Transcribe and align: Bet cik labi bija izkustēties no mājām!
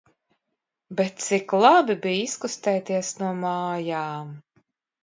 Bet 1.01 1.19
cik 1.27 1.53
labi 1.65 1.97
bija 2.07 2.25
izkustēties 2.31 3.13
no 3.21 3.31
mājām! 3.45 4.35